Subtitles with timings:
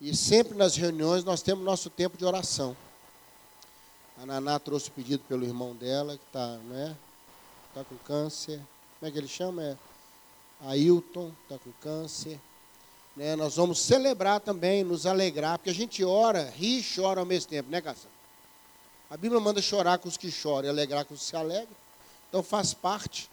[0.00, 2.74] E sempre nas reuniões nós temos nosso tempo de oração.
[4.18, 6.96] A Naná trouxe o pedido pelo irmão dela, que está né,
[7.74, 8.60] tá com câncer.
[8.98, 9.62] Como é que ele chama?
[9.62, 9.76] É
[10.62, 12.40] Ailton, está com câncer.
[13.14, 17.26] Né, nós vamos celebrar também, nos alegrar, porque a gente ora, ri e chora ao
[17.26, 18.10] mesmo tempo, né, Cação?
[19.10, 21.76] A Bíblia manda chorar com os que choram e alegrar com os que se alegram.
[22.28, 23.28] Então faz parte,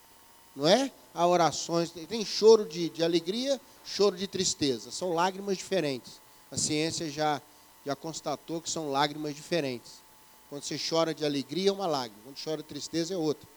[0.55, 0.91] não é?
[1.13, 4.91] Há orações, tem choro de, de alegria, choro de tristeza.
[4.91, 6.27] São lágrimas diferentes.
[6.52, 7.41] A ciência já,
[7.86, 10.02] já constatou que são lágrimas diferentes.
[10.49, 13.48] Quando você chora de alegria é uma lágrima, quando chora de tristeza é outra.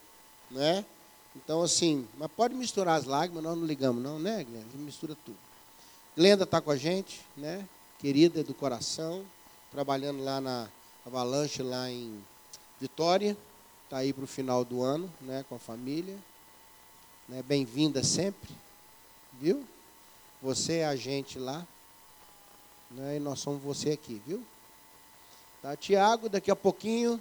[0.51, 0.85] Não é?
[1.37, 4.67] Então, assim, mas pode misturar as lágrimas, nós não ligamos, não, né, Glenda?
[4.75, 5.39] Mistura tudo.
[6.17, 7.69] Glenda está com a gente, né?
[8.01, 9.25] Querida do coração,
[9.71, 10.69] trabalhando lá na
[11.07, 12.25] Avalanche, lá em
[12.81, 13.37] Vitória.
[13.85, 16.17] Está aí para o final do ano, né, com a família.
[17.29, 18.51] Né, Bem-vinda sempre,
[19.41, 19.65] viu?
[20.43, 21.67] Você é a gente lá,
[22.91, 24.43] né, e nós somos você aqui, viu?
[25.63, 27.21] Tá, Tiago, daqui a pouquinho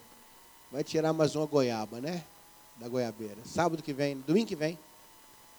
[0.71, 2.23] vai tirar mais uma goiaba, né?
[2.77, 3.37] Da goiabeira.
[3.45, 4.79] Sábado que vem, domingo que vem.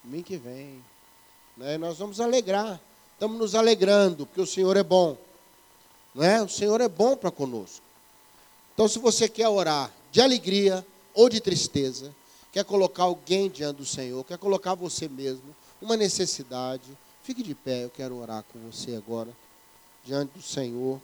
[0.03, 0.83] Domingo que vem.
[1.55, 1.77] Né?
[1.77, 2.79] Nós vamos alegrar.
[3.13, 5.15] Estamos nos alegrando, porque o Senhor é bom.
[6.15, 6.41] Não é?
[6.41, 7.85] O Senhor é bom para conosco.
[8.73, 12.13] Então, se você quer orar de alegria ou de tristeza,
[12.51, 17.85] quer colocar alguém diante do Senhor, quer colocar você mesmo, uma necessidade, fique de pé,
[17.85, 19.29] eu quero orar com você agora,
[20.03, 21.01] diante do Senhor.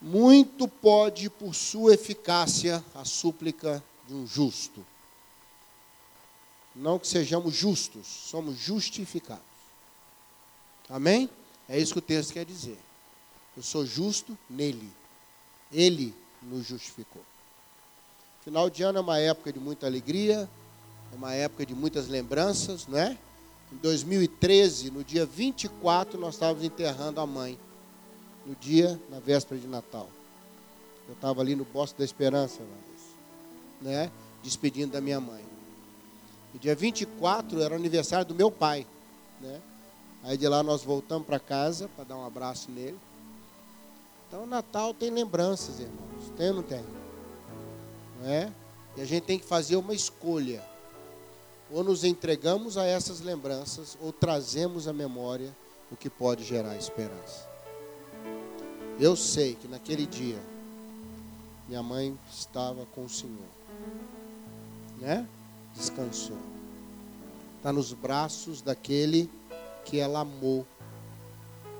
[0.00, 4.84] Muito pode, por sua eficácia, a súplica de um justo.
[6.74, 9.42] Não que sejamos justos, somos justificados.
[10.88, 11.28] Amém?
[11.68, 12.78] É isso que o texto quer dizer.
[13.56, 14.90] Eu sou justo nele.
[15.72, 17.22] Ele nos justificou.
[18.44, 20.48] Final de ano é uma época de muita alegria,
[21.12, 23.18] é uma época de muitas lembranças, não é?
[23.72, 27.58] Em 2013, no dia 24, nós estávamos enterrando a mãe.
[28.46, 30.08] No dia, na véspera de Natal.
[31.06, 32.62] Eu estava ali no Bosque da Esperança,
[33.80, 34.10] né?
[34.42, 35.44] Despedindo da minha mãe.
[36.54, 38.86] E dia 24 era o aniversário do meu pai,
[39.40, 39.60] né?
[40.22, 42.98] Aí de lá nós voltamos para casa para dar um abraço nele.
[44.26, 46.32] Então, Natal tem lembranças, irmãos.
[46.36, 46.84] Tem ou não tem?
[48.20, 48.52] Não é?
[48.96, 50.62] E a gente tem que fazer uma escolha.
[51.70, 55.54] Ou nos entregamos a essas lembranças, ou trazemos à memória
[55.90, 57.46] o que pode gerar esperança.
[58.98, 60.40] Eu sei que naquele dia,
[61.68, 63.48] minha mãe estava com o Senhor.
[64.98, 65.26] Né?
[65.74, 66.38] Descansou.
[67.56, 69.30] Está nos braços daquele
[69.84, 70.66] que ela amou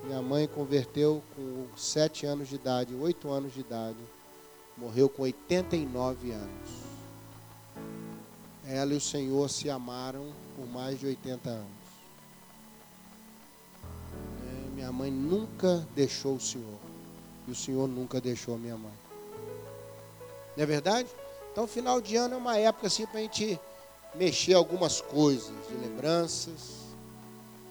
[0.09, 3.99] minha mãe converteu com sete anos de idade, oito anos de idade.
[4.75, 6.71] Morreu com 89 anos.
[8.69, 11.67] Ela e o Senhor se amaram por mais de 80 anos.
[14.47, 16.79] É, minha mãe nunca deixou o Senhor.
[17.47, 18.93] E o Senhor nunca deixou a minha mãe.
[20.57, 21.09] Não é verdade?
[21.51, 23.59] Então, final de ano é uma época assim para a gente
[24.15, 26.79] mexer algumas coisas, de lembranças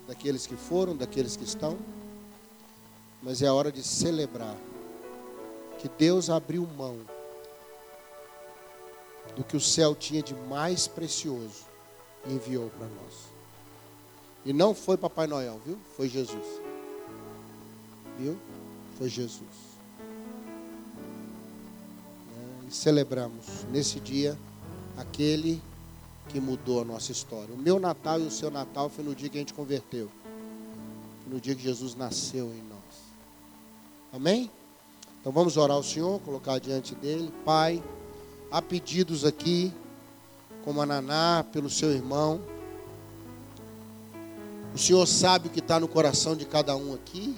[0.07, 1.77] daqueles que foram, daqueles que estão
[3.21, 4.55] mas é hora de celebrar
[5.79, 6.97] que Deus abriu mão
[9.35, 11.65] do que o céu tinha de mais precioso
[12.25, 13.27] e enviou para nós.
[14.45, 15.77] E não foi Papai Noel, viu?
[15.95, 16.45] Foi Jesus.
[18.17, 18.37] Viu?
[18.97, 19.41] Foi Jesus.
[22.35, 24.37] É, e celebramos nesse dia
[24.97, 25.61] aquele
[26.29, 27.53] que mudou a nossa história.
[27.53, 30.09] O meu Natal e o seu Natal foi no dia que a gente converteu.
[31.23, 32.77] Foi no dia que Jesus nasceu em nós.
[34.13, 34.49] Amém?
[35.19, 37.31] Então vamos orar ao Senhor, colocar diante dele.
[37.43, 37.83] Pai,
[38.51, 39.73] há pedidos aqui,
[40.63, 42.41] como a Naná, pelo seu irmão.
[44.73, 47.35] O Senhor sabe o que está no coração de cada um aqui.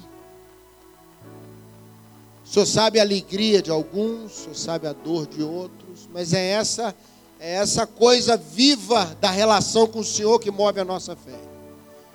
[2.45, 6.33] O Senhor sabe a alegria de alguns, o Senhor sabe a dor de outros, mas
[6.33, 6.95] é essa
[7.39, 11.39] é essa coisa viva da relação com o Senhor que move a nossa fé.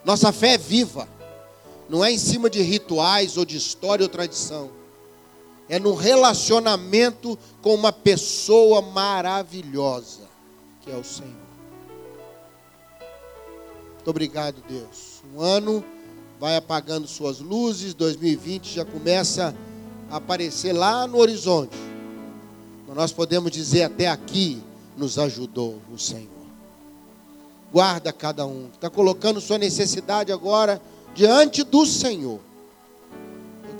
[0.04, 1.08] Nossa fé é viva.
[1.88, 4.70] Não é em cima de rituais ou de história ou tradição.
[5.68, 10.22] É no relacionamento com uma pessoa maravilhosa,
[10.82, 11.32] que é o Senhor.
[13.94, 15.22] Muito obrigado, Deus.
[15.34, 15.82] Um ano
[16.38, 19.54] vai apagando suas luzes, 2020 já começa
[20.10, 21.76] a aparecer lá no horizonte.
[22.86, 24.62] Mas nós podemos dizer até aqui
[24.96, 26.28] nos ajudou o Senhor.
[27.72, 28.68] Guarda cada um.
[28.72, 30.80] Está colocando sua necessidade agora
[31.14, 32.40] diante do Senhor.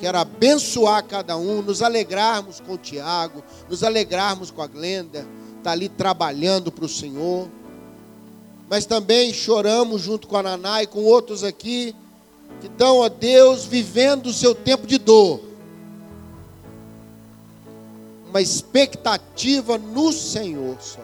[0.04, 5.70] Quero abençoar cada um, nos alegrarmos com o Tiago, nos alegrarmos com a Glenda, está
[5.70, 7.48] ali trabalhando para o Senhor.
[8.68, 11.96] Mas também choramos junto com a Naná e com outros aqui,
[12.60, 15.40] que estão, ó Deus, vivendo o seu tempo de dor.
[18.28, 21.00] Uma expectativa no Senhor só.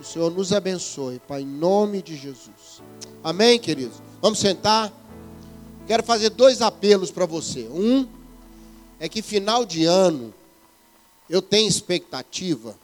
[0.00, 2.82] O Senhor nos abençoe, Pai, em nome de Jesus.
[3.22, 4.02] Amém, queridos?
[4.20, 4.92] Vamos sentar.
[5.88, 7.66] Quero fazer dois apelos para você.
[7.66, 8.06] Um
[9.00, 10.34] é que final de ano
[11.30, 12.78] eu tenho expectativa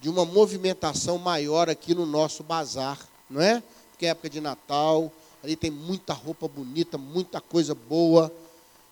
[0.00, 3.60] de uma movimentação maior aqui no nosso bazar, não é?
[3.90, 5.12] Porque é época de Natal,
[5.42, 8.32] ali tem muita roupa bonita, muita coisa boa,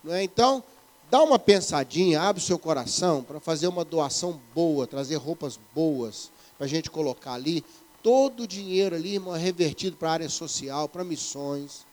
[0.02, 0.24] não é?
[0.24, 0.60] Então,
[1.08, 6.28] dá uma pensadinha, abre o seu coração para fazer uma doação boa, trazer roupas boas
[6.58, 7.64] para a gente colocar ali.
[8.02, 11.86] Todo o dinheiro ali, irmão, é revertido para a área social, para missões.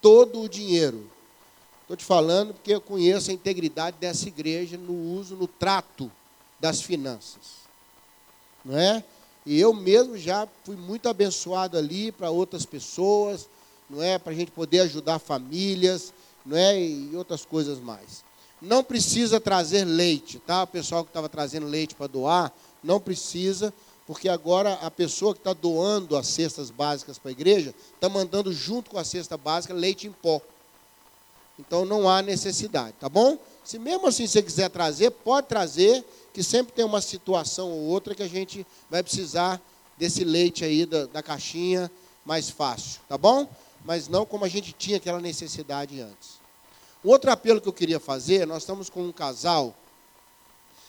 [0.00, 1.10] Todo o dinheiro.
[1.82, 6.10] Estou te falando porque eu conheço a integridade dessa igreja no uso, no trato
[6.60, 7.58] das finanças
[8.68, 9.02] não é?
[9.46, 13.48] E eu mesmo já fui muito abençoado ali para outras pessoas,
[13.88, 14.18] não é?
[14.18, 16.12] Para a gente poder ajudar famílias,
[16.44, 16.78] não é?
[16.78, 18.22] E outras coisas mais.
[18.60, 20.64] Não precisa trazer leite, tá?
[20.64, 22.52] O pessoal que estava trazendo leite para doar,
[22.84, 23.72] não precisa,
[24.08, 28.50] porque agora a pessoa que está doando as cestas básicas para a igreja está mandando
[28.50, 30.40] junto com a cesta básica leite em pó.
[31.58, 33.36] Então não há necessidade, tá bom?
[33.62, 36.02] Se mesmo assim você quiser trazer, pode trazer
[36.32, 39.60] que sempre tem uma situação ou outra que a gente vai precisar
[39.98, 41.90] desse leite aí da, da caixinha
[42.24, 43.46] mais fácil, tá bom?
[43.84, 46.38] Mas não como a gente tinha aquela necessidade antes.
[47.04, 49.76] Um outro apelo que eu queria fazer, nós estamos com um casal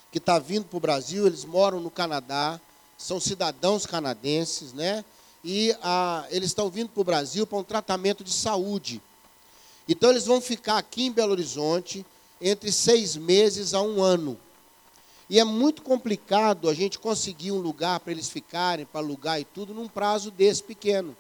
[0.10, 2.62] que está vindo para o Brasil, eles moram no Canadá,
[3.00, 5.06] são cidadãos canadenses, né?
[5.42, 9.01] E ah, eles estão vindo para o Brasil para um tratamento de saúde.
[9.88, 12.06] Então eles vão ficar aqui em Belo Horizonte
[12.42, 14.38] entre seis meses a um ano.
[15.30, 19.46] E é muito complicado a gente conseguir um lugar para eles ficarem, para alugar e
[19.46, 21.16] tudo, num prazo desse pequeno.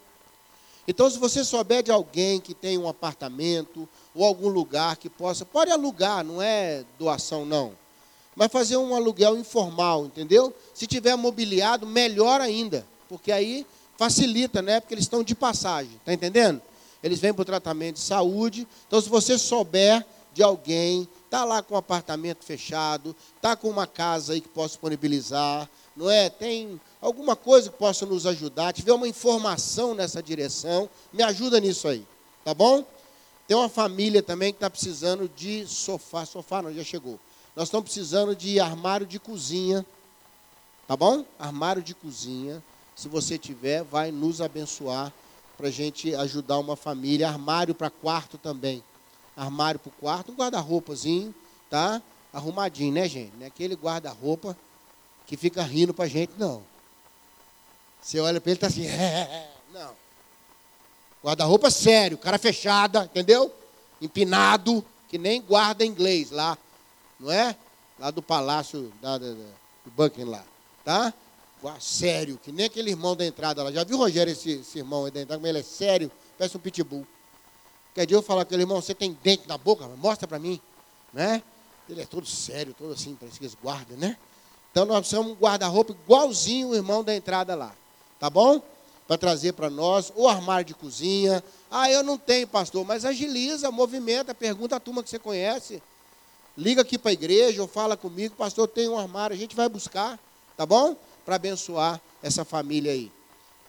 [0.85, 5.45] Então, se você souber de alguém que tem um apartamento ou algum lugar que possa,
[5.45, 7.73] pode alugar, não é doação não,
[8.39, 10.55] mas fazer um aluguel informal, entendeu?
[10.73, 14.79] Se tiver mobiliado, melhor ainda, porque aí facilita, né?
[14.79, 16.61] Porque eles estão de passagem, tá entendendo?
[17.03, 18.65] Eles vêm para o tratamento de saúde.
[18.87, 23.85] Então, se você souber de alguém está lá com um apartamento fechado, está com uma
[23.85, 26.29] casa aí que possa disponibilizar, não é?
[26.29, 31.89] Tem alguma coisa que possa nos ajudar, tiver uma informação nessa direção, me ajuda nisso
[31.89, 32.07] aí,
[32.45, 32.85] tá bom?
[33.45, 37.19] Tem uma família também que está precisando de sofá, sofá não, já chegou.
[37.59, 39.85] Nós estamos precisando de armário de cozinha,
[40.87, 41.25] tá bom?
[41.37, 42.63] Armário de cozinha,
[42.95, 45.11] se você tiver, vai nos abençoar
[45.57, 47.27] para a gente ajudar uma família.
[47.27, 48.81] Armário para quarto também
[49.35, 51.35] armário para o quarto, um guarda-roupazinho,
[51.69, 52.01] tá?
[52.31, 53.35] Arrumadinho, né, gente?
[53.35, 54.55] Não é aquele guarda-roupa
[55.27, 56.63] que fica rindo para a gente, não.
[58.01, 59.91] Você olha para ele e está assim, é, não.
[61.21, 63.53] Guarda-roupa sério, cara fechada, entendeu?
[64.01, 66.57] Empinado, que nem guarda inglês lá,
[67.19, 67.55] não é?
[67.97, 69.33] Lá do palácio da, da, da,
[69.85, 70.45] do Buckingham lá,
[70.85, 71.13] tá?
[71.79, 73.71] Sério, que nem aquele irmão da entrada lá.
[73.71, 76.09] Já viu, Rogério, esse, esse irmão aí da entrada, como ele é sério?
[76.37, 77.05] Parece um pitbull.
[77.93, 79.85] Quer dia eu falar com ele, irmão, você tem dente na boca?
[79.97, 80.61] Mostra para mim.
[81.11, 81.43] Né?
[81.89, 84.17] Ele é todo sério, todo assim, parece que eles guardam, né?
[84.71, 87.73] Então nós precisamos um guarda-roupa igualzinho o irmão da entrada lá.
[88.19, 88.61] Tá bom?
[89.07, 91.43] Para trazer para nós, o armário de cozinha.
[91.69, 95.81] Ah, eu não tenho, pastor, mas agiliza, movimenta, pergunta a turma que você conhece.
[96.57, 99.69] Liga aqui para a igreja ou fala comigo, pastor, tem um armário, a gente vai
[99.69, 100.19] buscar,
[100.57, 100.95] tá bom?
[101.25, 103.11] Para abençoar essa família aí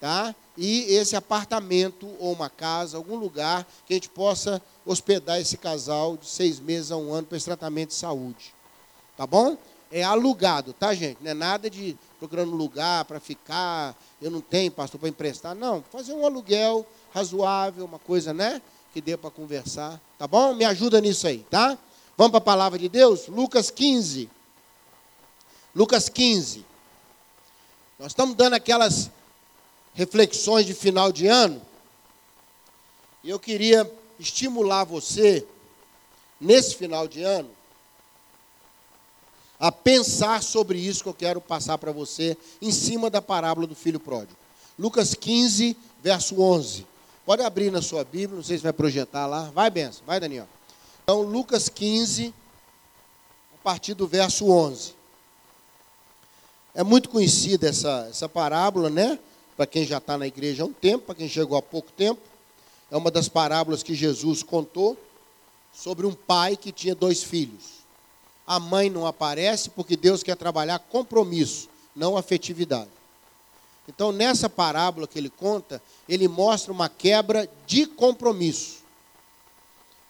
[0.00, 0.35] tá?
[0.57, 6.16] E esse apartamento ou uma casa, algum lugar que a gente possa hospedar esse casal
[6.16, 8.55] de seis meses a um ano para esse tratamento de saúde,
[9.16, 9.57] tá bom?
[9.93, 11.19] É alugado, tá, gente?
[11.21, 13.97] Não é nada de procurando lugar para ficar.
[14.23, 15.52] Eu não tenho, pastor, para emprestar.
[15.55, 18.62] Não, fazer um aluguel razoável, uma coisa, né?
[18.93, 20.55] Que dê para conversar, tá bom?
[20.55, 21.76] Me ajuda nisso aí, tá?
[22.21, 23.29] Vamos para a palavra de Deus?
[23.29, 24.29] Lucas 15.
[25.75, 26.67] Lucas 15.
[27.99, 29.11] Nós estamos dando aquelas
[29.95, 31.62] reflexões de final de ano.
[33.25, 35.47] E eu queria estimular você,
[36.39, 37.49] nesse final de ano,
[39.59, 43.75] a pensar sobre isso que eu quero passar para você, em cima da parábola do
[43.75, 44.37] filho pródigo.
[44.79, 46.87] Lucas 15, verso 11.
[47.25, 49.45] Pode abrir na sua Bíblia, não sei se vai projetar lá.
[49.55, 50.47] Vai, benção, vai, Daniel.
[51.11, 52.33] Então, Lucas 15,
[53.52, 54.95] a partir do verso 11.
[56.73, 59.19] É muito conhecida essa, essa parábola, né?
[59.57, 62.21] para quem já está na igreja há um tempo, para quem chegou há pouco tempo.
[62.93, 64.97] É uma das parábolas que Jesus contou
[65.73, 67.81] sobre um pai que tinha dois filhos.
[68.47, 72.90] A mãe não aparece porque Deus quer trabalhar compromisso, não afetividade.
[73.88, 78.80] Então, nessa parábola que ele conta, ele mostra uma quebra de compromisso.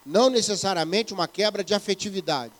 [0.04, 2.52] Não necessariamente uma quebra de afetividade.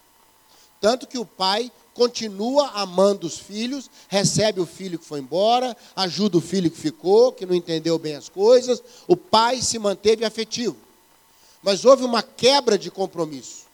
[0.81, 6.39] Tanto que o pai continua amando os filhos, recebe o filho que foi embora, ajuda
[6.39, 8.83] o filho que ficou, que não entendeu bem as coisas.
[9.07, 10.77] O pai se manteve afetivo.
[11.63, 13.67] Mas houve uma quebra de compromisso,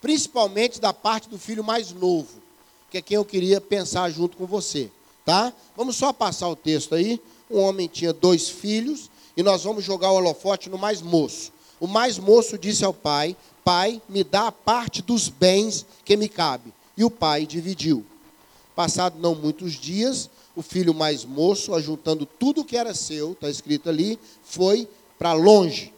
[0.00, 2.42] principalmente da parte do filho mais novo,
[2.90, 4.90] que é quem eu queria pensar junto com você,
[5.24, 5.52] tá?
[5.76, 7.20] Vamos só passar o texto aí.
[7.48, 11.52] Um homem tinha dois filhos e nós vamos jogar o holofote no mais moço.
[11.82, 16.28] O mais moço disse ao pai: Pai, me dá a parte dos bens que me
[16.28, 16.72] cabe.
[16.96, 18.06] E o pai dividiu.
[18.76, 23.88] Passado não muitos dias, o filho mais moço, ajuntando tudo que era seu, está escrito
[23.88, 25.92] ali, foi para longe.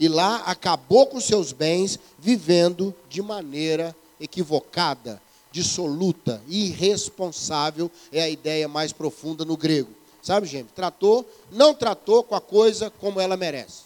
[0.00, 5.20] E lá acabou com seus bens, vivendo de maneira equivocada,
[5.52, 9.90] dissoluta, irresponsável, é a ideia mais profunda no grego.
[10.22, 10.68] Sabe, gente?
[10.68, 13.85] Tratou, não tratou com a coisa como ela merece.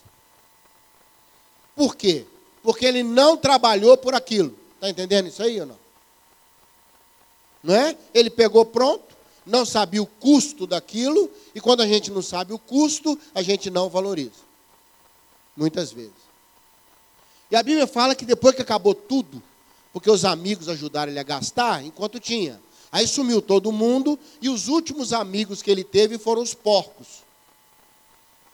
[1.80, 2.26] Por quê?
[2.62, 4.54] Porque ele não trabalhou por aquilo.
[4.74, 5.78] Está entendendo isso aí ou não?
[7.64, 7.96] Não é?
[8.12, 12.58] Ele pegou pronto, não sabia o custo daquilo, e quando a gente não sabe o
[12.58, 14.42] custo, a gente não valoriza.
[15.56, 16.12] Muitas vezes.
[17.50, 19.42] E a Bíblia fala que depois que acabou tudo,
[19.90, 22.60] porque os amigos ajudaram ele a gastar enquanto tinha.
[22.92, 27.29] Aí sumiu todo mundo e os últimos amigos que ele teve foram os porcos.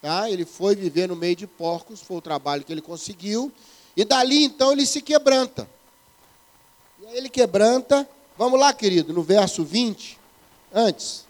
[0.00, 0.30] Tá?
[0.30, 3.52] Ele foi viver no meio de porcos, foi o trabalho que ele conseguiu.
[3.96, 5.68] E dali então ele se quebranta.
[7.00, 8.08] E aí ele quebranta.
[8.36, 10.18] Vamos lá, querido, no verso 20.
[10.72, 11.24] Antes,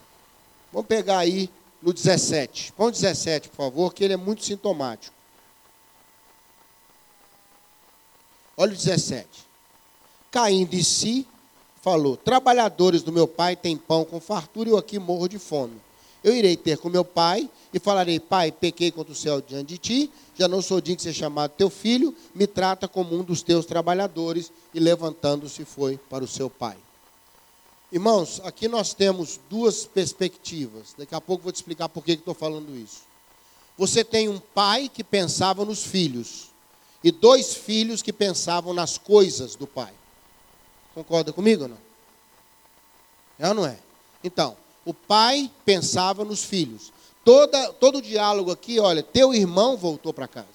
[0.73, 1.49] vamos pegar aí
[1.81, 2.73] no 17.
[2.73, 5.15] Põe o 17, por favor, que ele é muito sintomático.
[8.57, 9.27] Olha o 17.
[10.31, 11.27] Caindo de si,
[11.81, 15.81] falou: Trabalhadores do meu pai têm pão com fartura e eu aqui morro de fome.
[16.27, 19.79] Eu irei ter com meu pai e falarei: Pai, pequei contra o céu diante de
[19.79, 23.43] ti, já não sou digno de ser chamado teu filho, me trata como um dos
[23.43, 24.51] teus trabalhadores.
[24.75, 26.77] E levantando-se foi para o seu pai.
[27.93, 30.97] Irmãos, aqui nós temos duas perspectivas.
[30.99, 33.03] Daqui a pouco vou te explicar por que estou falando isso.
[33.79, 36.49] Você tem um pai que pensava nos filhos,
[37.05, 39.93] e dois filhos que pensavam nas coisas do pai.
[40.93, 41.79] Concorda comigo ou não?
[43.39, 43.79] É ou não é?
[44.25, 44.57] Então,
[44.87, 46.93] o pai pensava nos filhos.
[47.25, 50.47] Toda, todo o diálogo aqui, olha, teu irmão voltou para casa.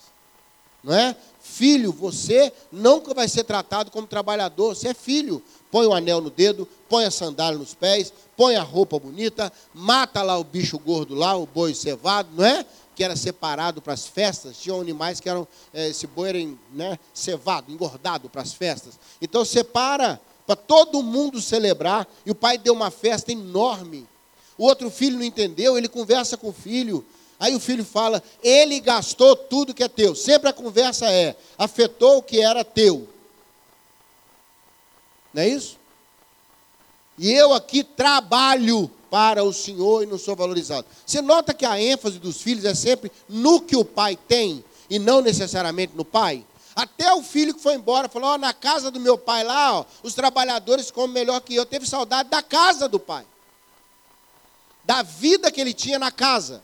[0.82, 1.16] Não é?
[1.42, 5.44] Filho, você nunca vai ser tratado como trabalhador, você é filho.
[5.70, 10.22] Põe o anel no dedo, põe a sandália nos pés, põe a roupa bonita, mata
[10.24, 12.66] lá o bicho gordo lá, o boi cevado, não é?
[12.96, 16.40] Que era separado para as festas, tinham animais que eram, é, esse boi era
[16.74, 18.98] né, cevado, engordado para as festas.
[19.22, 24.08] Então separa para todo mundo celebrar, e o pai deu uma festa enorme
[24.58, 27.06] o outro filho não entendeu, ele conversa com o filho.
[27.40, 30.16] Aí o filho fala: ele gastou tudo que é teu.
[30.16, 33.08] Sempre a conversa é: afetou o que era teu.
[35.34, 35.78] Não é isso?
[37.18, 40.86] E eu aqui trabalho para o Senhor e não sou valorizado.
[41.06, 45.00] Você nota que a ênfase dos filhos é sempre no que o pai tem e
[45.00, 46.46] não necessariamente no pai?
[46.76, 50.14] Até o filho que foi embora falou: na casa do meu pai lá, ó, os
[50.14, 51.66] trabalhadores comem melhor que eu.
[51.66, 53.26] Teve saudade da casa do pai
[54.92, 56.62] da vida que ele tinha na casa.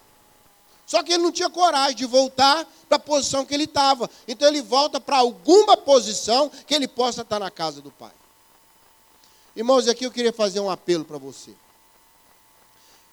[0.86, 4.10] Só que ele não tinha coragem de voltar para a posição que ele estava.
[4.27, 8.12] Então ele volta para alguma posição que ele possa estar na casa do Pai.
[9.55, 11.53] Irmãos, aqui eu queria fazer um apelo para você.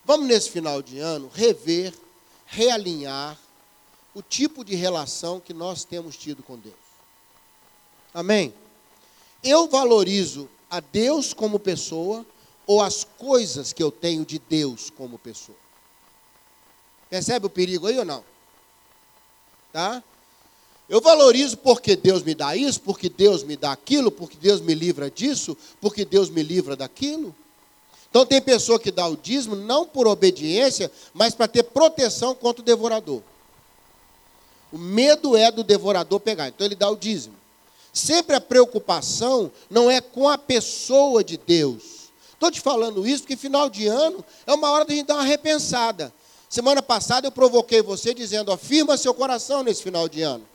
[0.04, 1.94] Vamos nesse final de ano rever,
[2.44, 3.38] realinhar
[4.14, 6.74] o tipo de relação que nós temos tido com Deus.
[8.12, 8.52] Amém?
[9.44, 12.26] Eu valorizo a Deus como pessoa
[12.66, 15.58] ou as coisas que eu tenho de Deus como pessoa.
[17.10, 18.24] Percebe o perigo aí ou não?
[19.72, 20.02] Tá?
[20.88, 24.74] Eu valorizo porque Deus me dá isso, porque Deus me dá aquilo, porque Deus me
[24.74, 27.34] livra disso, porque Deus me livra daquilo.
[28.10, 32.62] Então tem pessoa que dá o dízimo não por obediência, mas para ter proteção contra
[32.62, 33.22] o devorador.
[34.70, 37.34] O medo é do devorador pegar, então ele dá o dízimo.
[37.92, 41.93] Sempre a preocupação não é com a pessoa de Deus,
[42.44, 45.14] Estou te falando isso porque final de ano é uma hora de a gente dar
[45.14, 46.12] uma repensada.
[46.46, 50.46] Semana passada eu provoquei você dizendo, afirma seu coração nesse final de ano.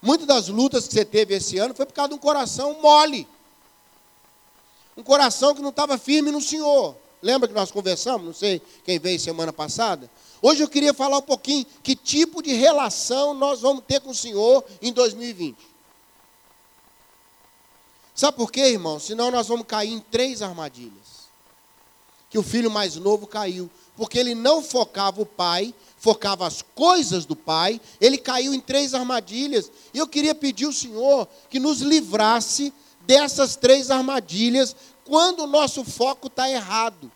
[0.00, 3.28] Muitas das lutas que você teve esse ano foi por causa de um coração mole.
[4.96, 6.96] Um coração que não estava firme no Senhor.
[7.20, 8.26] Lembra que nós conversamos?
[8.26, 10.10] Não sei quem veio semana passada.
[10.40, 14.14] Hoje eu queria falar um pouquinho que tipo de relação nós vamos ter com o
[14.14, 15.58] Senhor em 2020.
[18.14, 18.98] Sabe por quê, irmão?
[18.98, 21.07] Senão nós vamos cair em três armadilhas
[22.30, 23.70] que o filho mais novo caiu.
[23.96, 28.94] porque ele não focava o pai, focava as coisas do pai, ele caiu em três
[28.94, 29.72] armadilhas.
[29.92, 35.82] E eu queria pedir ao Senhor que nos livrasse dessas três armadilhas quando o nosso
[35.82, 37.10] foco está errado.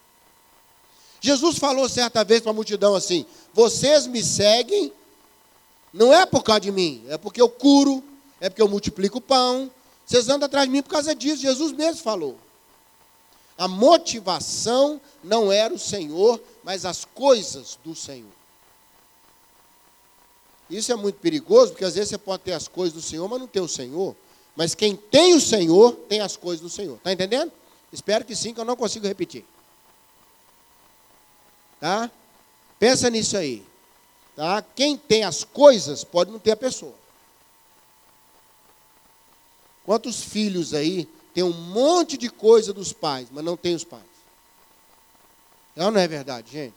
[1.21, 4.93] Jesus falou certa vez para a multidão assim: Vocês me seguem,
[5.93, 8.03] não é por causa de mim, é porque eu curo,
[8.41, 9.71] é porque eu multiplico o pão.
[10.05, 11.43] Vocês andam atrás de mim por causa disso.
[11.43, 12.37] Jesus mesmo falou.
[13.63, 18.33] A motivação não era o Senhor, mas as coisas do Senhor.
[20.69, 23.39] Isso é muito perigoso, porque às vezes você pode ter as coisas do Senhor, mas
[23.39, 24.17] não ter o Senhor.
[24.57, 26.97] Mas quem tem o Senhor, tem as coisas do Senhor.
[26.97, 27.53] Está entendendo?
[27.93, 29.45] Espero que sim, que eu não consigo repetir.
[31.79, 32.11] Tá?
[32.81, 33.65] Pensa nisso aí.
[34.35, 34.61] Tá?
[34.75, 36.97] Quem tem as coisas pode não ter a pessoa.
[39.85, 44.03] Quantos filhos aí tem um monte de coisa dos pais, mas não tem os pais?
[45.77, 46.77] Ou não é verdade, gente?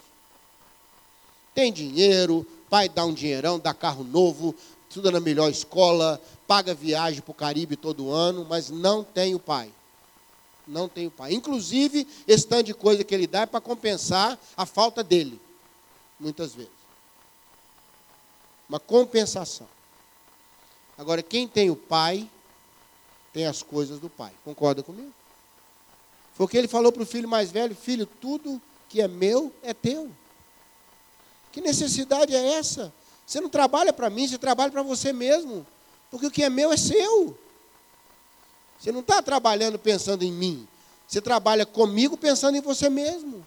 [1.53, 4.55] Tem dinheiro, pai dá um dinheirão, dá carro novo,
[4.89, 9.39] estuda na melhor escola, paga viagem para o Caribe todo ano, mas não tem o
[9.39, 9.71] pai.
[10.67, 11.33] Não tem o pai.
[11.33, 15.39] Inclusive, esse tanto de coisa que ele dá é para compensar a falta dele,
[16.19, 16.71] muitas vezes.
[18.67, 19.67] Uma compensação.
[20.97, 22.29] Agora, quem tem o pai,
[23.35, 24.31] tem as coisas do pai.
[24.45, 25.11] Concorda comigo?
[26.35, 29.53] Foi o que ele falou para o filho mais velho: Filho, tudo que é meu
[29.61, 30.09] é teu.
[31.51, 32.93] Que necessidade é essa?
[33.27, 35.67] Você não trabalha para mim, você trabalha para você mesmo.
[36.09, 37.37] Porque o que é meu é seu.
[38.79, 40.65] Você não está trabalhando pensando em mim.
[41.05, 43.45] Você trabalha comigo pensando em você mesmo.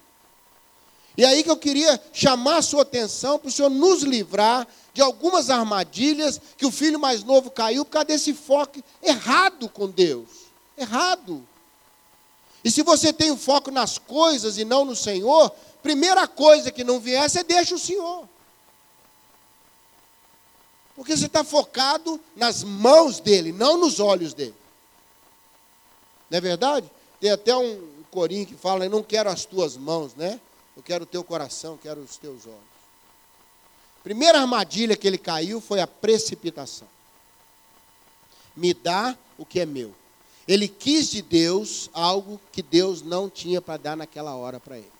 [1.18, 5.02] E aí que eu queria chamar a sua atenção para o Senhor nos livrar de
[5.02, 10.28] algumas armadilhas que o filho mais novo caiu por causa desse foco errado com Deus.
[10.76, 11.44] Errado.
[12.62, 15.50] E se você tem o foco nas coisas e não no Senhor,
[15.82, 18.28] primeira coisa que não vier, você deixa o Senhor.
[20.94, 24.54] Porque você está focado nas mãos dele, não nos olhos dele.
[26.30, 26.88] Não é verdade?
[27.20, 30.40] Tem até um corinho que fala: Eu não quero as tuas mãos, né?
[30.78, 32.78] Eu quero o teu coração, quero os teus olhos.
[34.04, 36.86] Primeira armadilha que ele caiu foi a precipitação.
[38.56, 39.92] Me dá o que é meu.
[40.46, 44.92] Ele quis de Deus algo que Deus não tinha para dar naquela hora para ele.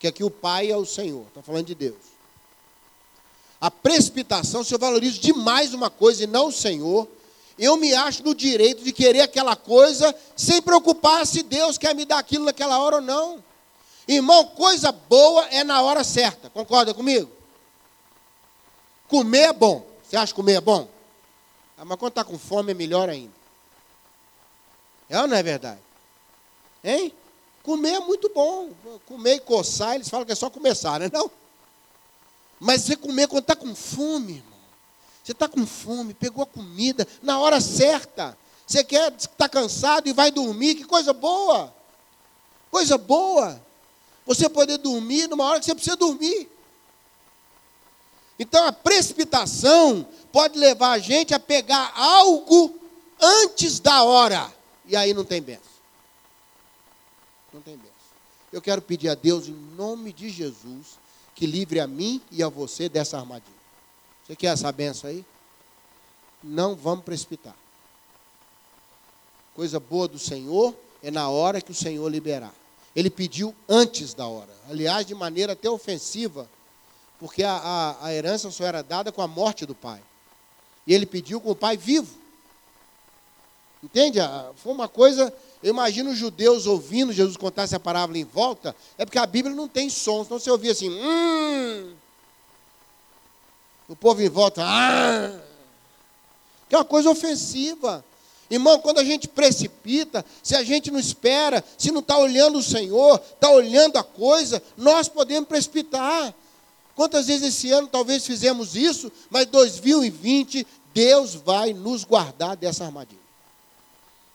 [0.00, 2.18] Que aqui o Pai é o Senhor, está falando de Deus.
[3.60, 7.06] A precipitação, se eu valorizo demais uma coisa e não o Senhor,
[7.56, 12.04] eu me acho no direito de querer aquela coisa sem preocupar se Deus quer me
[12.04, 13.46] dar aquilo naquela hora ou não.
[14.08, 17.30] Irmão, coisa boa é na hora certa, concorda comigo?
[19.06, 19.86] Comer é bom.
[20.02, 20.88] Você acha que comer é bom?
[21.76, 23.32] Ah, mas quando está com fome é melhor ainda.
[25.10, 25.80] É ou não é verdade?
[26.82, 27.12] Hein?
[27.62, 28.70] Comer é muito bom.
[29.04, 31.10] Comer e coçar, eles falam que é só começar, né?
[31.12, 31.30] Não.
[32.58, 34.58] Mas você comer quando está com fome, irmão.
[35.22, 38.36] Você está com fome, pegou a comida na hora certa.
[38.66, 41.74] Você quer estar tá cansado e vai dormir, que coisa boa.
[42.70, 43.67] Coisa boa.
[44.28, 46.50] Você poder dormir numa hora que você precisa dormir.
[48.38, 52.78] Então a precipitação pode levar a gente a pegar algo
[53.18, 54.52] antes da hora.
[54.84, 55.62] E aí não tem benção.
[57.54, 57.90] Não tem benção.
[58.52, 60.98] Eu quero pedir a Deus, em nome de Jesus,
[61.34, 63.56] que livre a mim e a você dessa armadilha.
[64.26, 65.24] Você quer essa benção aí?
[66.44, 67.56] Não vamos precipitar.
[69.54, 72.52] Coisa boa do Senhor é na hora que o Senhor liberar.
[72.94, 74.52] Ele pediu antes da hora.
[74.68, 76.48] Aliás, de maneira até ofensiva,
[77.18, 80.02] porque a, a, a herança só era dada com a morte do pai.
[80.86, 82.16] E ele pediu com o pai vivo.
[83.82, 84.18] Entende?
[84.56, 85.32] Foi uma coisa.
[85.62, 89.54] Eu imagino os judeus ouvindo Jesus contar essa parábola em volta, é porque a Bíblia
[89.54, 91.94] não tem som, senão você ouvia assim, hum.
[93.88, 95.40] O povo em volta, ah.
[96.68, 98.04] Que é uma coisa ofensiva.
[98.50, 102.62] Irmão, quando a gente precipita, se a gente não espera, se não está olhando o
[102.62, 106.34] Senhor, está olhando a coisa, nós podemos precipitar.
[106.94, 113.20] Quantas vezes esse ano talvez fizemos isso, mas 2020 Deus vai nos guardar dessa armadilha.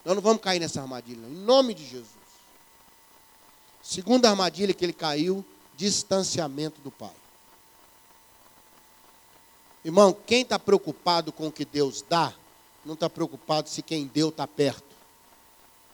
[0.06, 2.08] Nós não vamos cair nessa armadilha, em nome de Jesus.
[3.82, 5.43] Segunda armadilha que ele caiu,
[5.76, 7.12] distanciamento do Pai.
[9.84, 12.34] Irmão, quem está preocupado com o que Deus dá,
[12.86, 14.93] não está preocupado se quem deu está perto.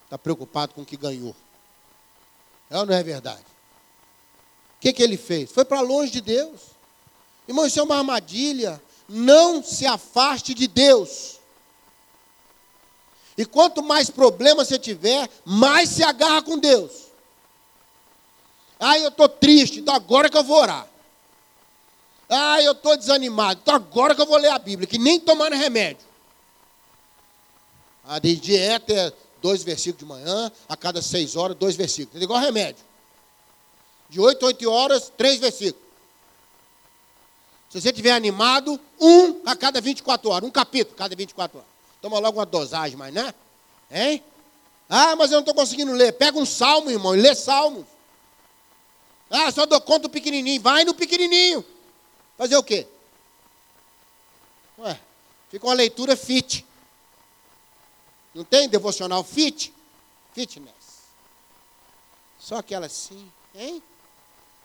[0.04, 1.34] Está preocupado com o que ganhou.
[2.68, 3.44] É ou não é verdade?
[4.76, 5.50] O que, que ele fez?
[5.52, 6.60] Foi para longe de Deus.
[7.46, 8.80] Irmão, isso é uma armadilha.
[9.08, 11.38] Não se afaste de Deus.
[13.36, 17.08] E quanto mais problema você tiver, mais se agarra com Deus.
[18.78, 20.86] Ah, eu estou triste, então agora que eu vou orar.
[22.28, 25.56] Ah, eu estou desanimado, então agora que eu vou ler a Bíblia, que nem tomando
[25.56, 26.09] remédio.
[28.10, 32.20] A de dieta é dois versículos de manhã, a cada seis horas, dois versículos.
[32.20, 32.84] É igual remédio.
[34.08, 35.88] De oito a oito horas, três versículos.
[37.68, 41.70] Se você estiver animado, um a cada 24 horas, um capítulo a cada 24 horas.
[42.02, 43.32] Toma logo uma dosagem, mas né?
[43.88, 44.24] Hein?
[44.88, 46.10] Ah, mas eu não estou conseguindo ler.
[46.14, 47.86] Pega um salmo, irmão, e lê salmos.
[49.30, 50.60] Ah, só dou conta do pequenininho.
[50.60, 51.64] Vai no pequenininho.
[52.36, 52.88] Fazer o quê?
[54.80, 54.98] Ué,
[55.48, 56.66] fica uma leitura fit.
[58.34, 59.72] Não tem devocional fit?
[60.32, 60.74] Fitness.
[62.38, 63.82] Só aquela assim, hein?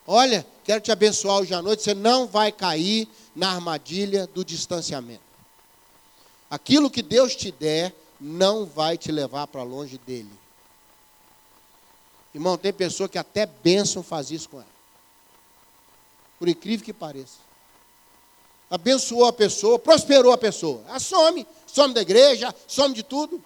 [0.08, 1.84] Olha, quero te abençoar hoje à noite.
[1.84, 5.24] Você não vai cair na armadilha do distanciamento.
[6.50, 10.32] Aquilo que Deus te der não vai te levar para longe dele.
[12.34, 14.76] Irmão, tem pessoa que até bênção faz isso com ela.
[16.38, 17.38] Por incrível que pareça.
[18.70, 20.84] Abençoou a pessoa, prosperou a pessoa.
[20.88, 23.42] Ela some, some da igreja, some de tudo.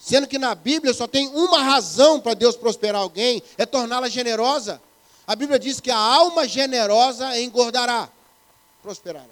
[0.00, 4.80] Sendo que na Bíblia só tem uma razão para Deus prosperar alguém, é torná-la generosa.
[5.26, 8.08] A Bíblia diz que a alma generosa engordará,
[8.82, 9.26] prosperará.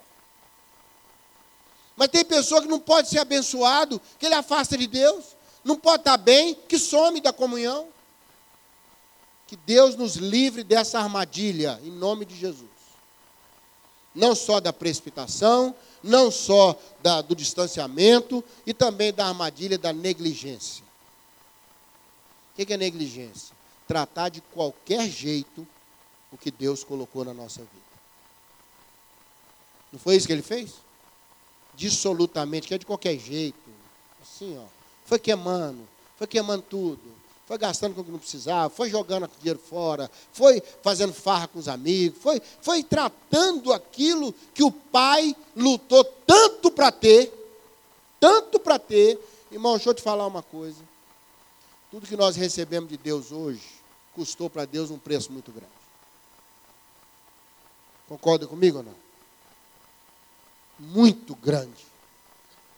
[1.96, 6.00] Mas tem pessoa que não pode ser abençoado, que ele afasta de Deus não pode
[6.00, 7.88] estar bem, que some da comunhão.
[9.46, 12.68] Que Deus nos livre dessa armadilha, em nome de Jesus.
[14.14, 20.84] Não só da precipitação, não só da, do distanciamento, e também da armadilha da negligência.
[22.52, 23.54] O que é negligência?
[23.86, 25.66] Tratar de qualquer jeito
[26.30, 27.88] o que Deus colocou na nossa vida.
[29.92, 30.74] Não foi isso que ele fez?
[31.74, 33.56] Dissolutamente, que é de qualquer jeito.
[34.20, 37.00] Assim, ó foi queimando, foi queimando tudo,
[37.48, 41.58] foi gastando com o que não precisava, foi jogando dinheiro fora, foi fazendo farra com
[41.58, 47.32] os amigos, foi, foi tratando aquilo que o pai lutou tanto para ter,
[48.20, 49.18] tanto para ter.
[49.50, 50.76] Irmão, deixa eu te falar uma coisa.
[51.90, 53.66] Tudo que nós recebemos de Deus hoje
[54.14, 55.72] custou para Deus um preço muito grande.
[58.06, 58.94] Concorda comigo ou não?
[60.78, 61.86] Muito grande.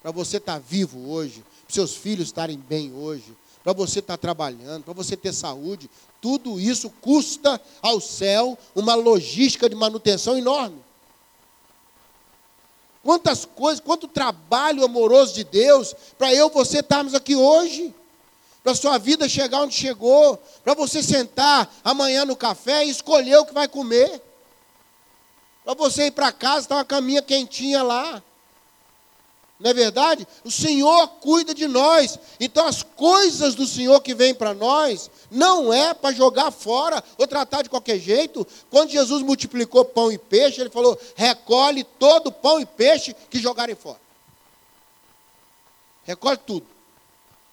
[0.01, 4.17] Para você estar tá vivo hoje, para seus filhos estarem bem hoje, para você estar
[4.17, 10.37] tá trabalhando, para você ter saúde, tudo isso custa ao céu uma logística de manutenção
[10.37, 10.83] enorme.
[13.03, 17.95] Quantas coisas, quanto trabalho amoroso de Deus para eu e você estarmos aqui hoje.
[18.63, 20.39] Para sua vida chegar onde chegou.
[20.63, 24.21] Para você sentar amanhã no café e escolher o que vai comer.
[25.65, 28.23] Para você ir para casa, estar tá uma caminha quentinha lá.
[29.61, 30.27] Não é verdade?
[30.43, 32.19] O Senhor cuida de nós.
[32.41, 37.27] Então as coisas do Senhor que vêm para nós não é para jogar fora ou
[37.27, 38.47] tratar de qualquer jeito.
[38.71, 43.77] Quando Jesus multiplicou pão e peixe, ele falou: recolhe todo pão e peixe que jogarem
[43.77, 44.01] fora.
[46.05, 46.67] Recolhe tudo.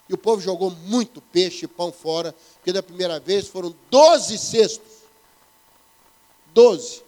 [0.08, 4.38] E o povo jogou muito peixe e pão fora, porque da primeira vez foram 12
[4.38, 4.98] cestos.
[6.54, 7.04] 12.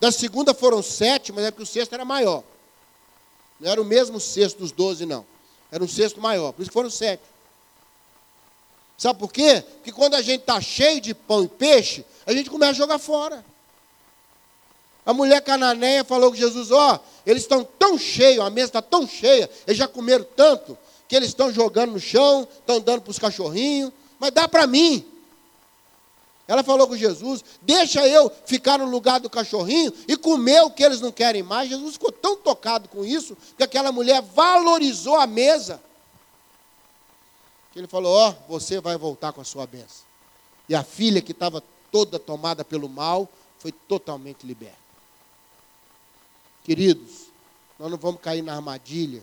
[0.00, 2.42] Da segunda foram sete, mas é porque o cesto era maior.
[3.60, 5.24] Não era o mesmo cesto dos doze, não.
[5.70, 6.52] Era um cesto maior.
[6.52, 7.22] Por isso foram sete.
[8.98, 9.62] Sabe por quê?
[9.76, 12.98] Porque quando a gente está cheio de pão e peixe, a gente começa a jogar
[12.98, 13.44] fora.
[15.04, 18.82] A mulher cananeia falou com Jesus: Ó, oh, eles estão tão cheios, a mesa está
[18.82, 23.10] tão cheia, eles já comeram tanto, que eles estão jogando no chão, estão dando para
[23.10, 25.04] os cachorrinhos, mas dá para mim.
[26.48, 30.82] Ela falou com Jesus: Deixa eu ficar no lugar do cachorrinho e comer o que
[30.82, 31.68] eles não querem mais.
[31.68, 35.82] Jesus ficou tão tocado com isso que aquela mulher valorizou a mesa.
[37.74, 40.06] Ele falou: Ó, oh, você vai voltar com a sua bênção.
[40.68, 43.28] E a filha que estava toda tomada pelo mal
[43.58, 44.86] foi totalmente liberta.
[46.64, 47.26] Queridos,
[47.78, 49.22] nós não vamos cair na armadilha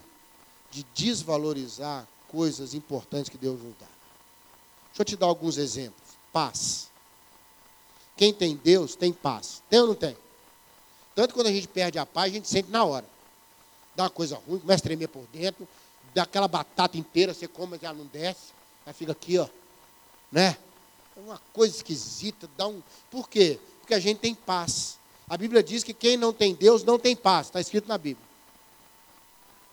[0.72, 3.88] de desvalorizar coisas importantes que Deus nos dá.
[4.88, 6.02] Deixa eu te dar alguns exemplos.
[6.32, 6.93] Paz.
[8.16, 9.62] Quem tem Deus tem paz.
[9.70, 10.16] Tem ou não tem?
[11.16, 13.06] Tanto quando a gente perde a paz, a gente sente na hora.
[13.96, 15.68] Dá uma coisa ruim, começa a tremer por dentro,
[16.14, 18.52] dá aquela batata inteira, você come ela não desce,
[18.86, 19.48] aí fica aqui, ó.
[20.32, 20.58] Né?
[21.16, 22.82] É uma coisa esquisita, dá um.
[23.12, 23.60] Por quê?
[23.80, 24.98] Porque a gente tem paz.
[25.30, 27.48] A Bíblia diz que quem não tem Deus não tem paz.
[27.48, 28.26] Está escrito na Bíblia.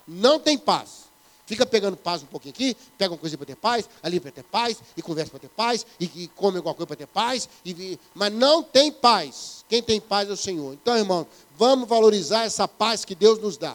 [0.07, 1.10] Não tem paz.
[1.51, 4.45] Fica pegando paz um pouquinho aqui, pega uma coisa para ter paz, ali para ter
[4.45, 7.99] paz, e conversa para ter paz, e, e, come alguma coisa para ter paz, e,
[8.15, 9.65] mas não tem paz.
[9.69, 10.75] Quem tem paz é o Senhor.
[10.75, 11.27] Então, irmão,
[11.59, 13.75] vamos valorizar essa paz que Deus nos dá.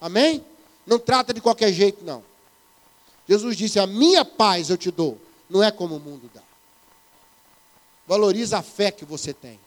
[0.00, 0.42] Amém?
[0.86, 2.24] Não trata de qualquer jeito, não.
[3.28, 5.18] Jesus disse: A minha paz eu te dou,
[5.50, 6.40] não é como o mundo dá.
[8.06, 9.60] Valoriza a fé que você tem.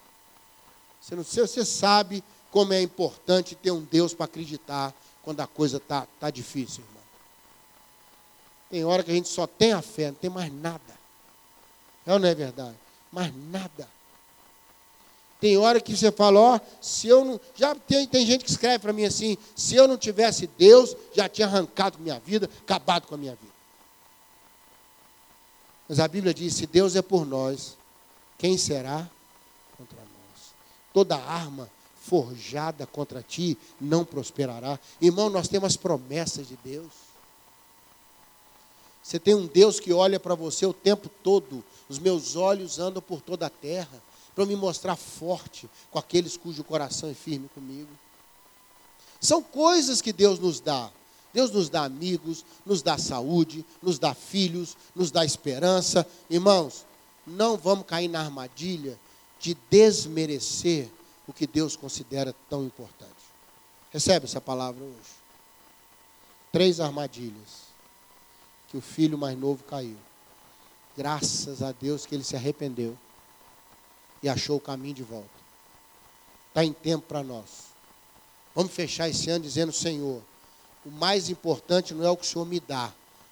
[1.00, 4.92] Você, não, você sabe como é importante ter um Deus para acreditar
[5.24, 7.02] quando a coisa está tá difícil, irmão.
[8.70, 11.02] Tem hora que a gente só tem a fé, não tem mais nada.
[12.06, 12.76] É ou não é verdade?
[13.12, 13.88] Mais nada.
[15.40, 17.42] Tem hora que você fala, ó, se eu não.
[17.56, 21.28] Já tem, tem gente que escreve para mim assim: se eu não tivesse Deus, já
[21.28, 23.52] tinha arrancado minha vida, acabado com a minha vida.
[25.90, 27.76] Mas a Bíblia diz: se Deus é por nós,
[28.38, 29.10] quem será
[29.78, 30.54] contra nós?
[30.94, 31.68] Toda arma
[32.02, 34.80] forjada contra ti não prosperará.
[35.00, 36.92] Irmão, nós temos promessas de Deus.
[39.04, 41.64] Você tem um Deus que olha para você o tempo todo.
[41.88, 44.02] Os meus olhos andam por toda a terra
[44.34, 47.90] para me mostrar forte com aqueles cujo coração é firme comigo.
[49.20, 50.90] São coisas que Deus nos dá.
[51.34, 56.06] Deus nos dá amigos, nos dá saúde, nos dá filhos, nos dá esperança.
[56.30, 56.86] Irmãos,
[57.26, 59.00] não vamos cair na armadilha
[59.40, 60.90] de desmerecer
[61.32, 63.10] o que Deus considera tão importante.
[63.90, 65.22] Recebe essa palavra hoje.
[66.52, 67.72] Três armadilhas
[68.68, 69.96] que o filho mais novo caiu.
[70.96, 72.98] Graças a Deus que ele se arrependeu
[74.22, 75.30] e achou o caminho de volta.
[76.50, 77.72] Está em tempo para nós.
[78.54, 80.22] Vamos fechar esse ano dizendo, Senhor,
[80.86, 82.92] o mais importante não é o que o Senhor me dá,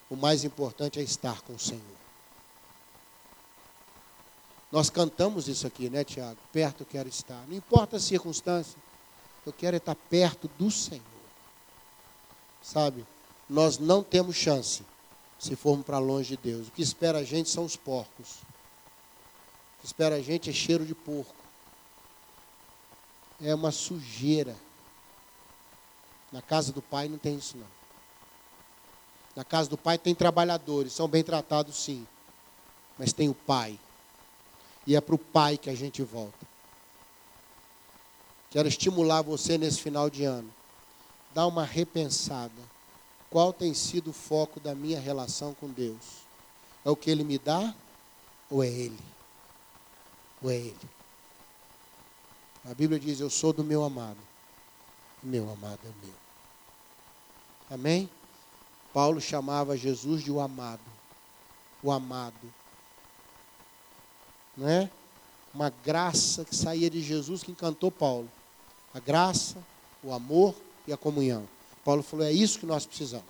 [0.10, 1.99] o mais importante é estar com o Senhor.
[4.72, 6.38] Nós cantamos isso aqui, né, Tiago?
[6.52, 7.44] Perto eu quero estar.
[7.48, 8.78] Não importa a circunstância,
[9.46, 11.04] eu quero estar perto do Senhor.
[12.62, 13.06] Sabe?
[13.50, 14.84] Nós não temos chance
[15.40, 16.68] se formos para longe de Deus.
[16.68, 18.38] O que espera a gente são os porcos
[19.80, 21.36] que espera a gente é cheiro de porco.
[23.42, 24.56] É uma sujeira.
[26.32, 27.68] Na casa do pai não tem isso não.
[29.36, 32.06] Na casa do pai tem trabalhadores, são bem tratados sim.
[32.98, 33.80] Mas tem o pai.
[34.90, 36.48] E é para o pai que a gente volta.
[38.50, 40.52] Quero estimular você nesse final de ano.
[41.32, 42.52] Dá uma repensada.
[43.30, 46.24] Qual tem sido o foco da minha relação com Deus?
[46.84, 47.76] É o que Ele me dá
[48.50, 49.00] ou é Ele?
[50.42, 50.90] ou é Ele?
[52.66, 54.18] A Bíblia diz: Eu sou do meu amado,
[55.22, 56.16] meu amado é meu.
[57.70, 58.10] Amém?
[58.92, 60.82] Paulo chamava Jesus de o amado,
[61.84, 62.59] o amado.
[64.60, 64.90] Não é?
[65.54, 68.30] Uma graça que saía de Jesus que encantou Paulo.
[68.94, 69.58] A graça,
[70.04, 70.54] o amor
[70.86, 71.48] e a comunhão.
[71.84, 73.26] Paulo falou: é isso que nós precisamos.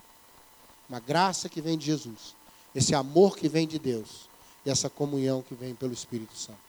[0.89, 2.35] Uma graça que vem de Jesus,
[2.73, 4.27] esse amor que vem de Deus
[4.65, 6.59] e essa comunhão que vem pelo Espírito Santo.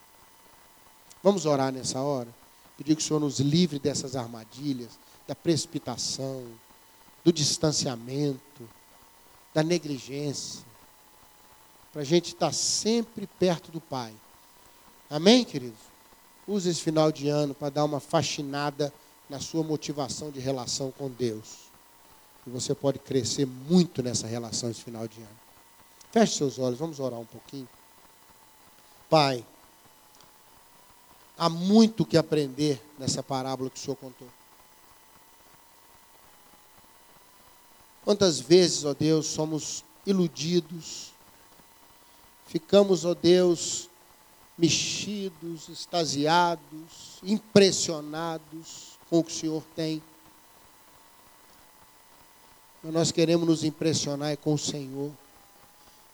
[1.22, 2.28] Vamos orar nessa hora?
[2.76, 6.44] Pedir que o Senhor nos livre dessas armadilhas, da precipitação,
[7.24, 8.68] do distanciamento,
[9.54, 10.64] da negligência,
[11.92, 14.12] para a gente estar sempre perto do Pai.
[15.10, 15.80] Amém, queridos?
[16.46, 18.94] Use esse final de ano para dar uma faxinada
[19.28, 21.70] na sua motivação de relação com Deus.
[22.46, 25.40] E você pode crescer muito nessa relação esse final de ano.
[26.12, 27.68] Feche seus olhos, vamos orar um pouquinho.
[29.08, 29.44] Pai.
[31.36, 34.28] Há muito que aprender nessa parábola que o Senhor contou.
[38.04, 41.12] Quantas vezes, ó Deus, somos iludidos,
[42.46, 43.89] ficamos, ó Deus,
[44.60, 50.02] mexidos, extasiados, impressionados com o que o Senhor tem.
[52.82, 55.10] Mas nós queremos nos impressionar com o Senhor,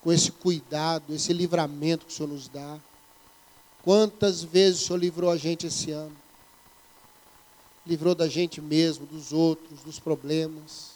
[0.01, 2.79] com esse cuidado, esse livramento que o Senhor nos dá.
[3.83, 6.17] Quantas vezes o Senhor livrou a gente esse ano?
[7.85, 10.93] Livrou da gente mesmo, dos outros, dos problemas.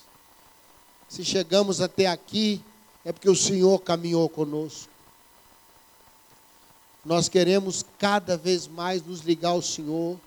[1.09, 2.63] Se chegamos até aqui,
[3.03, 4.90] é porque o Senhor caminhou conosco.
[7.03, 10.19] Nós queremos cada vez mais nos ligar ao Senhor,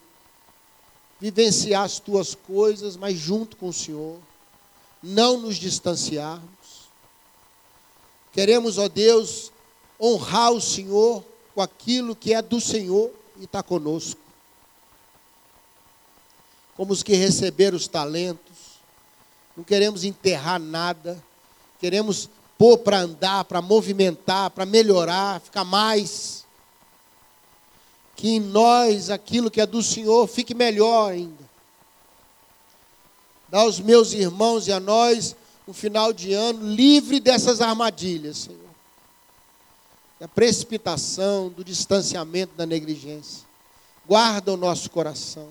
[1.21, 4.19] vivenciar as tuas coisas, mas junto com o Senhor,
[5.03, 6.89] não nos distanciarmos.
[8.33, 9.53] Queremos, ó Deus,
[10.01, 14.21] honrar o Senhor com aquilo que é do Senhor e está conosco.
[16.77, 18.81] Como os que receberam os talentos,
[19.57, 21.23] não queremos enterrar nada,
[21.79, 26.44] queremos pôr para andar, para movimentar, para melhorar, ficar mais.
[28.17, 31.45] Que em nós aquilo que é do Senhor fique melhor ainda.
[33.49, 38.65] Dá aos meus irmãos e a nós um final de ano livre dessas armadilhas, Senhor
[40.25, 43.45] da precipitação, do distanciamento, da negligência.
[44.07, 45.49] Guarda o nosso coração.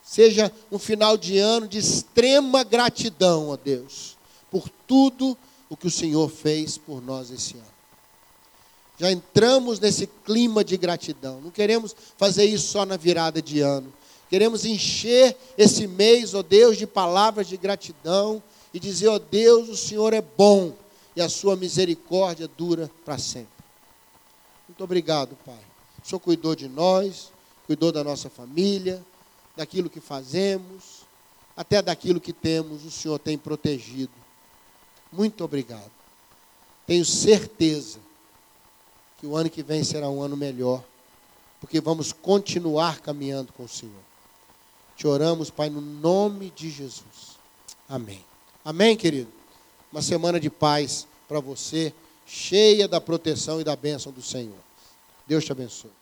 [0.00, 4.16] Seja um final de ano de extrema gratidão, ó Deus,
[4.48, 5.36] por tudo
[5.68, 7.77] o que o Senhor fez por nós esse ano.
[8.98, 11.40] Já entramos nesse clima de gratidão.
[11.40, 13.92] Não queremos fazer isso só na virada de ano.
[14.28, 18.42] Queremos encher esse mês, ó Deus, de palavras de gratidão
[18.74, 20.74] e dizer, ó Deus, o Senhor é bom
[21.14, 23.48] e a sua misericórdia dura para sempre.
[24.68, 25.60] Muito obrigado, Pai.
[26.04, 27.32] O Senhor cuidou de nós,
[27.66, 29.02] cuidou da nossa família,
[29.56, 31.06] daquilo que fazemos,
[31.56, 34.12] até daquilo que temos, o Senhor tem protegido.
[35.12, 35.90] Muito obrigado.
[36.86, 37.98] Tenho certeza
[39.18, 40.82] que o ano que vem será um ano melhor,
[41.60, 44.02] porque vamos continuar caminhando com o Senhor.
[44.96, 47.38] Te oramos, Pai, no nome de Jesus.
[47.88, 48.24] Amém.
[48.64, 49.30] Amém, querido?
[49.92, 51.92] Uma semana de paz para você,
[52.26, 54.58] cheia da proteção e da bênção do Senhor.
[55.26, 55.97] Deus te abençoe.